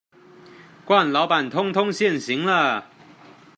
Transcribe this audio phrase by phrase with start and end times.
[0.83, 2.87] 慣老闆通通現形啦